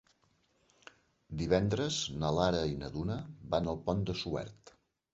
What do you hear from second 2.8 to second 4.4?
na Duna van al Pont de